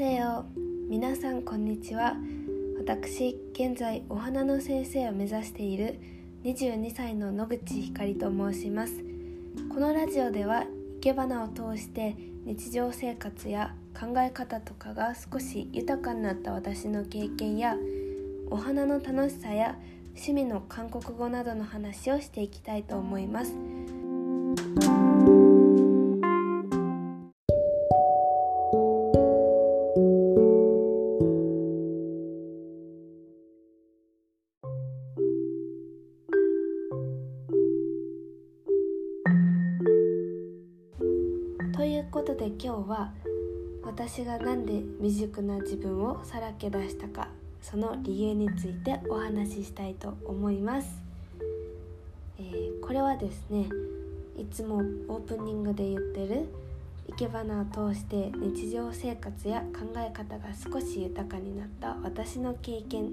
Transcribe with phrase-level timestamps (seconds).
[0.00, 0.46] せよ
[0.88, 2.16] 皆さんこんにちは。
[2.78, 6.00] 私現在お花の先生を目指している
[6.42, 8.94] 22歳の野口ひかりと申します。
[9.68, 12.16] このラジオでは生け花を通して
[12.46, 17.76] 日常生活や考え方とかが少し豊かになった私の経験や
[18.50, 19.76] お花の楽しさや
[20.14, 23.52] 趣味の韓国語などの話をしていきたいと思います。
[41.72, 43.12] ということで今日は
[43.82, 47.28] 私が何で未熟な自分をさらけ出したか
[47.62, 50.88] その理由についてお話ししたいと思います、
[52.38, 53.68] えー、これはですね
[54.36, 56.48] いつもオープニングで言ってる
[57.10, 63.08] 生け花を通して日常生活や考え方が少し豊かになった私の経験っ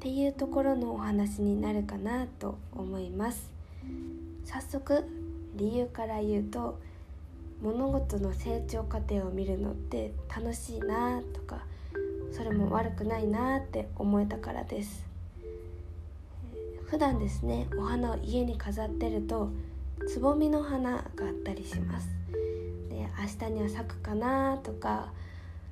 [0.00, 3.50] ていうところのお話になるかなと思います。
[4.44, 5.04] 早速
[5.56, 6.78] 理由から言うと
[7.62, 11.64] 物事の成長過程を見るのって楽しいなとか
[12.32, 15.04] それも悪くないなって思えたからです。
[16.86, 19.50] 普段ですねお花を家に飾ってると
[20.06, 22.08] つぼみの花があったりします。
[22.88, 25.12] で明日には咲くかなとか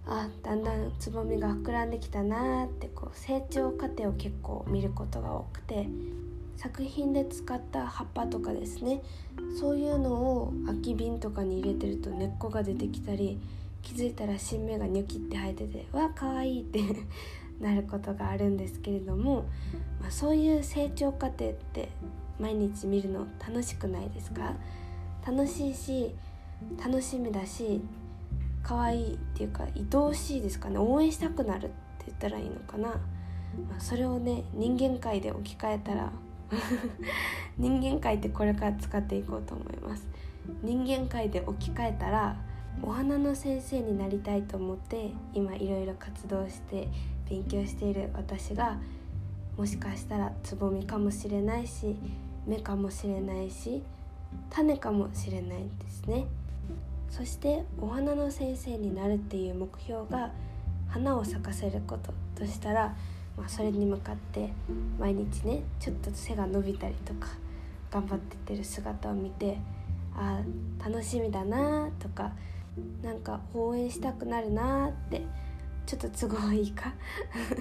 [0.06, 5.86] あだんだんつぼみが膨らんできたなってこう成長過程を結構見ることが多くて
[6.62, 9.02] 作品で使った葉っぱとかですね。
[9.58, 13.41] そういうのを空き瓶とかに入れてると根っこが出てきたり
[13.82, 16.80] 気づいたら新芽がニョキって生えててわ可愛いって
[17.60, 19.46] なることがあるんですけれども、
[20.00, 21.88] まあ、そういう成長過程って
[22.38, 24.55] 毎日見るの楽しくないですか？
[25.27, 26.14] 楽しいし
[26.83, 27.80] 楽しみだし
[28.62, 30.78] 可愛いっていうか愛おしいですかね？
[30.78, 32.96] 応援したくなるって言ったらいいのかな、ま
[33.78, 36.12] あ、それをね人間界で置き換えたら
[37.58, 40.07] 人間界ってこれから使っていこうと思います。
[40.63, 42.36] 人間界で置き換えたら
[42.83, 46.89] お花の先生になりたいと思って今いろいろ活動して
[47.29, 48.79] 勉強している私が
[49.57, 51.96] もしかしたらつぼみかもしれないし
[52.46, 53.83] 芽かもしれないし
[54.51, 56.27] 種かもしれないんですね。
[57.11, 60.33] そしてお花の先生になるっていう目標が
[60.89, 62.95] 花を咲かせることとしたら、
[63.37, 64.53] まあ、それに向かって
[64.98, 67.29] 毎日ねちょっと背が伸びたりとか
[67.91, 69.59] 頑張ってってる姿を見て
[70.15, 70.41] あ
[70.85, 72.33] 楽しみだなとか
[73.03, 75.23] なんか応援したくなるなって
[75.87, 76.93] ちょっと都合いいか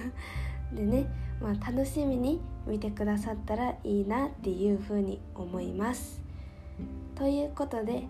[0.72, 1.06] でね、
[1.40, 6.22] まあ、楽しみに見てくださったらいいなっていうふうに思います。
[7.14, 8.04] ということで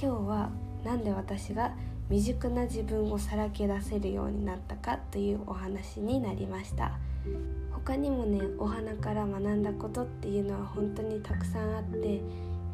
[0.00, 0.50] 今日は
[0.84, 1.72] 何で私が
[2.08, 6.92] 未熟な自分をさらけ出せるようになったかというお話になりました。
[7.70, 12.20] 他にもねお花から学んだことっていうのは本当にたくさんあって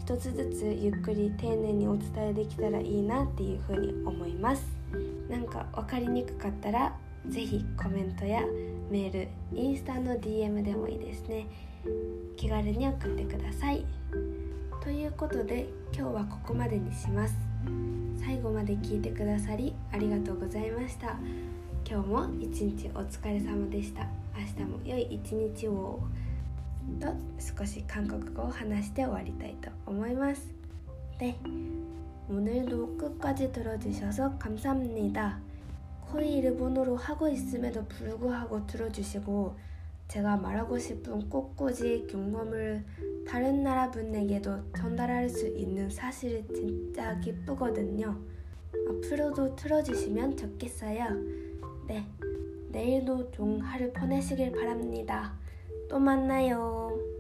[0.01, 4.65] 一つずつゆっくり丁寧にお伝えできたらいいなっていうふうに思います。
[5.29, 6.95] なんか分かりにくかったら
[7.27, 8.43] 是非コメントや
[8.91, 11.47] メールインスタの DM でもいいですね。
[12.37, 13.85] 気軽に送ってください。
[14.83, 15.67] ということで
[15.97, 17.54] 今日はここまでにします。
[18.20, 21.18] 最後まで聞いてくださりありがとうございました
[21.90, 24.08] 今日も一日お疲れ様でした
[24.38, 26.00] 明日も良い一日を
[27.00, 27.08] と
[27.40, 30.42] 少し韓国語を話して終わりたいと思います.
[31.20, 31.38] 네,
[32.30, 35.40] 오늘도 끝까지 들어주셔서 감사합니다.
[36.12, 39.56] 거의 일본어로 하고 있음에도 불구하고 들어주시고
[40.09, 42.85] 제가 말하고 싶은 꽃꽂이 경험을
[43.27, 48.17] 다른 나라 분에게도 전달할 수 있는 사실이 진짜 기쁘거든요.
[48.89, 51.05] 앞으로도 틀어주시면 좋겠어요.
[51.87, 52.07] 네,
[52.69, 55.33] 내일도 좋은 하루 보내시길 바랍니다.
[55.89, 57.14] 또 만나요.